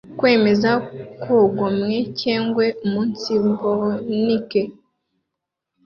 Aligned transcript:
Kwemere 0.17 0.71
kwigomwe 1.21 1.95
cyengwe 2.21 2.65
umunsivunike 2.85 4.61